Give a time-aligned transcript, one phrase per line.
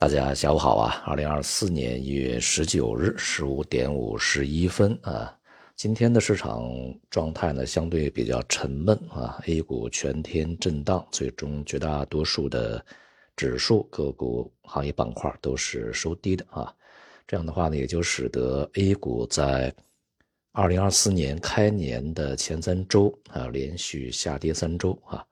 [0.00, 1.02] 大家下午好啊！
[1.06, 5.36] 二零二四年一月十九日十五点五十一分啊，
[5.74, 6.70] 今天的市场
[7.10, 12.86] 状态呢相对比较沉闷啊，A 股全天震荡，最终绝大多数的
[13.34, 16.72] 指数、个股、行业板块都是收低的啊。
[17.26, 19.74] 这样的话呢，也就使得 A 股在
[20.52, 25.26] 二零二四年开年的前三周啊，连续下跌三周啊，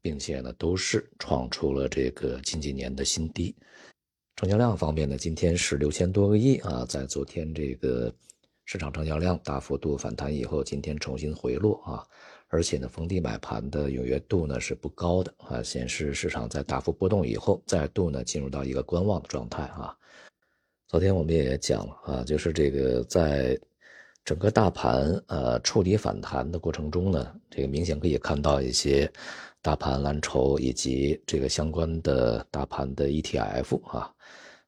[0.00, 3.52] 并且呢都是创出了这个近几年的新低。
[4.36, 8.12] 成交量方面呢，今天是六千多个亿啊，在昨天这个
[8.64, 12.02] 市场成交量大幅度反弹以后，今天重新回落啊，
[12.48, 19.96] 而且呢，逢低买盘的踊跃度呢是不高的啊，显示市场在大幅波动以后，再度呢进入到一个观望的状态啊。
[20.88, 23.58] 昨天我们也讲了啊，就是这个在
[24.24, 29.10] 整个大盘呃触底反弹的过程中呢，这个明显可以看到一些
[29.60, 34.12] 大盘蓝筹以及这个相关的大盘的 ETF 啊。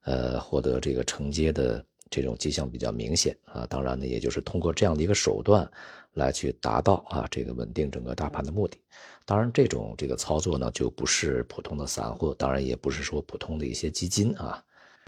[0.06, 5.66] 呃，获得这个承接的这种迹象比较明显啊，当然呢，也就是通过这样的一个手段
[6.12, 8.77] 来去达到啊这个稳定整个大盘的目的。
[9.25, 14.62] 当然，这种这个操作呢，就不是普通的散户，当然也不是说普通的一些基金啊，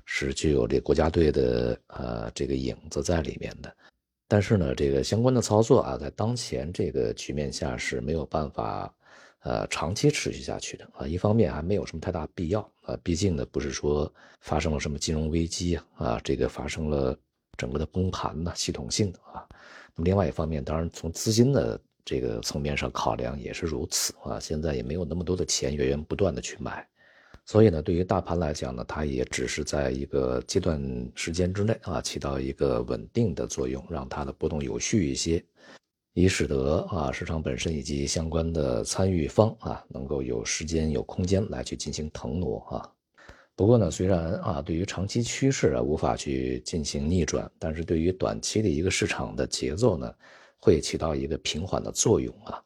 [0.07, 3.77] 是具有这国家队的呃这个影子在里面的。
[4.29, 8.93] 但是呢，这个相关的操作啊，在当前这个局面下是没有办法。
[9.41, 17.17] 呃，长期持续下去的啊，一方面还没有什么太大必要啊，毕竟呢不是说发生了什么金融危机啊，这个发生了
[17.57, 19.47] 整个的崩盘呢，系统性的啊。
[19.95, 26.85] 那么另外一方面，当然从资金的这个层面上考量也是如此啊，现在也没有那么多的钱源源不断的去买，
[27.47, 30.83] 所以呢，对于大盘来讲呢，它也只是在一个阶段
[31.15, 35.43] 时间之内啊，起到一个稳定的作用，让它的波动有序一些。
[36.13, 42.91] 以使得啊市场本身以及相关的参与方啊能够有时间有空间来去进行腾挪啊。
[43.55, 50.13] 不过呢，虽然啊对于长期趋势啊无法去进行逆转，但是对于短期的一个市场的节奏呢，
[50.59, 52.61] 会起到一个平缓的作用啊。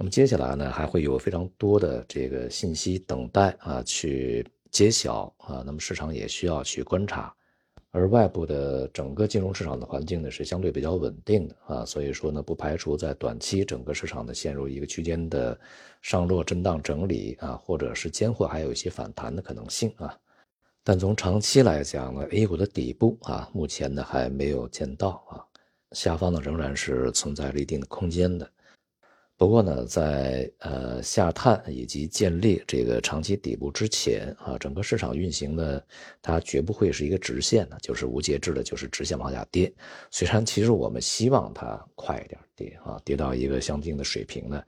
[0.00, 5.62] 那么接下来呢，还会有非常多的这个信息等待啊去揭晓啊。
[5.66, 7.30] 那么市场也需要去观察。
[7.90, 15.58] 而外部的整个金融市场的环境呢是相对比较稳定的啊，所以说呢不排除在短期整个市场呢陷入一个区间的
[16.00, 20.16] 上落震荡整理啊，或者是间或还有一些反弹的可能性啊。
[20.82, 25.44] 但从长期来讲呢，A 股的底部啊目前呢还没有见到啊，
[25.92, 28.50] 下方呢仍然是存在了一定的空间的。
[29.40, 35.82] 不过呢，在呃下探以及建立这个长期底部之前啊，整个市场运行呢，
[36.20, 39.72] 它绝不会是一个直线的，就是无节制的，就是直线往下跌。
[40.10, 44.62] 虽然其实我们希望它快一点跌啊，跌到一个相应的水平呢，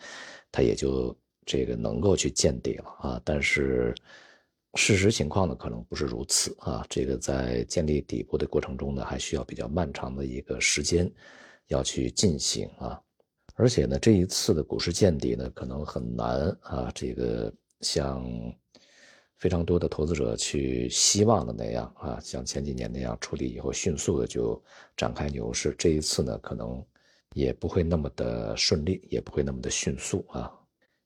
[0.51, 3.21] 它也就这个能够去见底了啊。
[3.23, 3.95] 但是
[4.77, 6.83] 事实情况呢，可能不是如此啊。
[6.89, 11.13] 这个在建立底部的过程中呢，还需要比较漫长的一个时间
[11.67, 12.99] 要去进行啊。
[13.63, 16.91] 而且呢，这一次的股市见底呢，可能很难啊。
[16.93, 18.27] 这个像
[19.39, 24.61] 非常多的投资者去希望的那样啊，像前几年那样处理以后迅速的就
[24.97, 25.73] 展开牛市。
[25.79, 26.85] 这一次呢，可能
[27.35, 30.53] 也不会那么的顺利，也不会那么的迅速啊。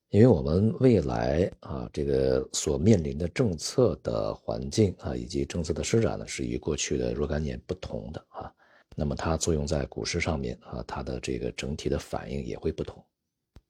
[0.09, 8.51] 因为我们未来啊，这个所面临的政策的环境啊，以及政策的施展呢，是与过去的若干年不同的啊。
[8.99, 13.05] 那么它作用在股市上面啊，它的这个整体的反应也会不同。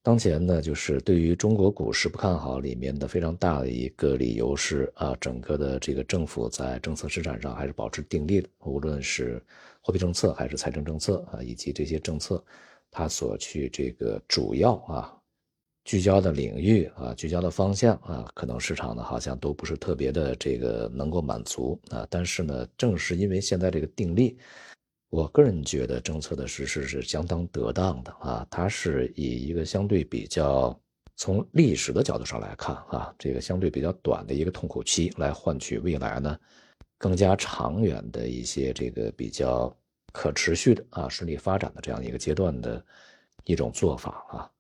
[0.01, 9.43] 当前呢，就是对于中国股市不看好里面的非常大的一个理由是啊，整个的这个政府在政策施展上还是保持定力的，无论是
[9.81, 12.41] 货币政策还是财政政策啊，以及这些政策，
[12.89, 15.13] 它所去这个主要啊
[15.83, 22.07] 聚焦的领域啊，聚焦的方向啊，可能市场呢好像都不是特别的这个能够满足啊。
[22.09, 24.39] 但是呢，正是因为现在这个定力。
[25.09, 30.79] 我个人觉得政策的实施是相当得当的啊，它是以一个相对比较
[31.15, 36.37] 从历史的角度上来看啊，这个相对比较短的一个痛苦期来换取未来呢
[36.99, 39.75] 更加长远的一些这个比较
[40.13, 42.85] 可持续的啊顺利发展的这样一个阶段的
[43.45, 44.51] 一种做法啊，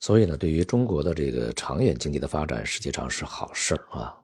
[0.00, 4.14] 所以呢，对于中国的这个长远经济的发展实际上是好事儿啊。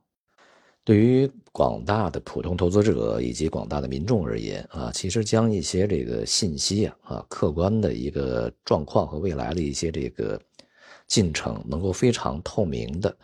[0.84, 10.40] 对于广大的普通投资者以及广大的民众而言啊，其实将一些这个信息啊啊客观的一个状况和未来的一些这个
[11.06, 13.16] 进程，能够非常透明的、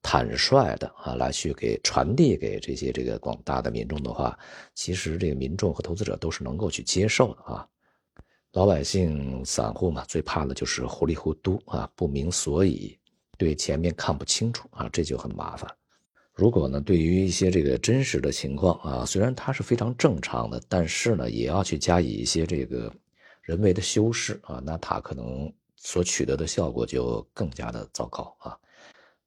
[0.00, 4.38] 坦率的啊来去给传递给这些这个广大的民众的话，
[4.74, 7.68] 其实这个民众和投资者都是能够去接受的啊。
[8.52, 12.98] 老百姓、散户嘛，最怕的就是糊里糊涂啊，不明所以，
[13.36, 15.70] 对前面看不清楚啊，这就很麻烦。
[16.42, 22.92] 如果呢，对于一些这个真实的情况啊，虽然它是非常正常的，但是呢，也要去加以一些这个
[23.42, 28.58] 人为的修饰啊，那它可能所取得的效果就更加的糟糕啊。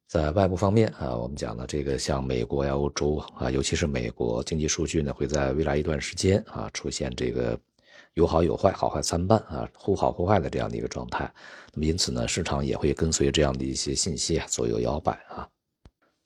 [0.09, 7.57] 在外部方面啊，我们讲的这个像美国呀、欧洲啊，尤其是美国经济数据呢，会在未来一段时间啊，出现这个
[8.15, 11.33] 有好有坏、好坏参半啊，忽好忽坏的这样的一个状态。
[11.73, 15.47] 那么因此呢，市场也会跟随这样的一些信息啊左右摇摆啊。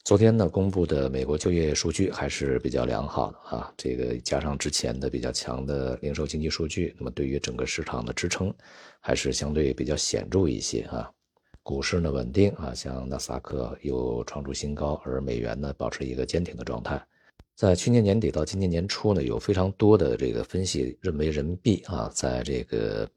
[0.05, 8.51] 昨天呢，公布的美国就业数据还是比较良好的啊，这个加上之前的比较强的零售经济数据，那么对于整个市场的支撑
[8.99, 11.11] 还是相对比较显著一些啊。
[11.61, 16.99] 股市呢稳定啊，像纳斯达克又创出新高，而美元呢保持一个坚挺的状态。
[17.55, 23.07] 在去年年底到今年年初呢，有非常多的这个分析认为人民币啊，在这个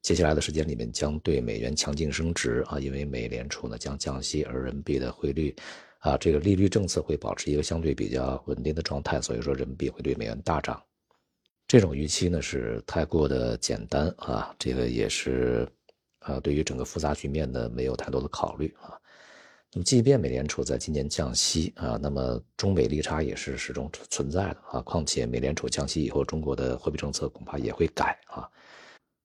[0.00, 5.54] 接下来的时间里面将对美元强劲升值啊，因为美联储呢将降息，而人民币的汇率。
[5.98, 10.80] 啊，这个利率政策会保持一个相对比较稳定的状态，所以说人民币会对美元大涨。
[11.66, 15.68] 这种预期呢是太过的简单啊，这个也是
[16.20, 18.96] 啊，对于整个复杂局面呢没有太多的考虑啊。
[19.72, 24.80] 那么，即便美联储在今年降息啊，那么中美利差也是始终存在的啊。
[24.80, 28.48] 况且美联储降息以后，中国的货币政策恐怕也会改啊。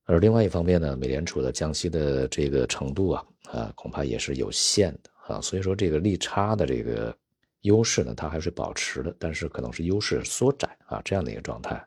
[0.04, 5.10] 而另外一方面呢，美联储的降息的这个程度啊啊，恐怕也是有限的。
[5.28, 7.16] 啊，所以说这个利差的这个
[7.62, 11.82] 优势呢，它还是保持的，但是可能是优势缩窄啊这样的一个状态。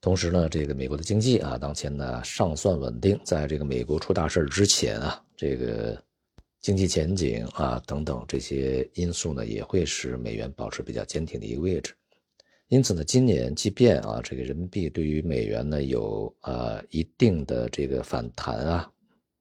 [0.00, 6.02] 同时呢，这个美国的经济啊，当前呢尚算稳定，在这个美国出大事之前啊，这个
[6.60, 11.94] 经济前景啊等等这些因素呢，也会使美元保持比较坚挺的一个位置。
[12.68, 18.90] 因此呢，今年即便啊这个人民币对于美元呢有啊一定的这个反弹啊。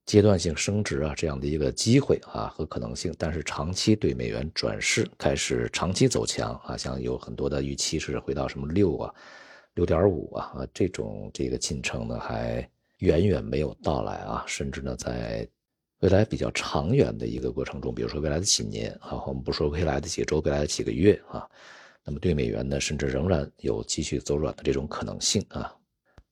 [0.06, 9.14] 阶段性升值啊，这样的一个机会啊和可能性，但是长期对美元转势开始长期走强啊，像有很多的预期是回到什么六啊、
[9.76, 15.48] 六点五啊啊这种这个进程呢，还远远没有到来啊，甚至呢在
[16.00, 21.48] 未来比较长远的一个过程中，比如说未来的几年啊，我们不说未来的几周、未来的几个月啊，
[22.04, 25.74] 那么对美元呢，甚至仍然有继续走软的这种可能性啊。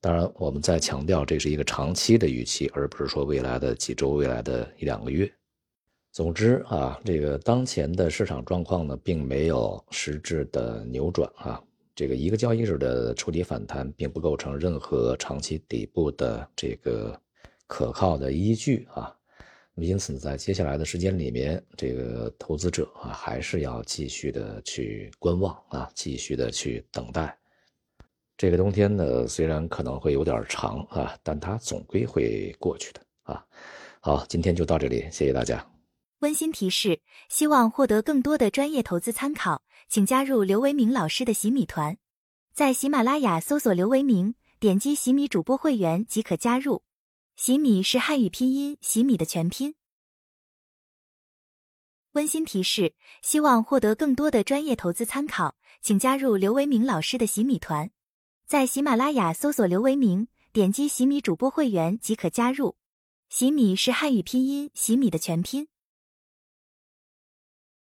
[0.01, 5.31] 当然，我们在强调这是一个长期的预期，而不是说未来的几周、未来的一两个月。
[6.11, 11.61] 总之啊，这个当前的市场状况呢，并没有实质的扭转啊。
[11.93, 17.15] 这个一个交易日的触底反弹，并不构成任何长期底部的这个
[17.67, 19.15] 可靠的依据啊。
[19.75, 27.37] 那么，因此在接下来的时间里面，这个投资者啊，还是要继续的去观望啊，继续的去等待。
[28.41, 33.45] 这个冬天呢，虽然可能会有点长啊，但它总归会过去的啊。
[33.99, 35.63] 好，今天就到这里，谢谢大家。
[36.21, 36.99] 温馨提示：
[37.29, 41.95] 希望获得更多的专业投资参考，请加入刘维明老师的洗米团，
[42.51, 46.81] 在喜马拉雅搜索刘维明，点击洗米主播会员即可加入。
[47.35, 49.75] 洗米是汉语拼音洗米的全拼。
[52.13, 57.91] 温馨提示：希望获得更多的专业投资参考，请加入刘维明老师的洗米团。
[58.51, 62.75] 在喜马拉雅搜索刘维明，点击喜米主播会员即可加入。
[63.29, 65.69] 喜米是汉语拼音喜米的全拼。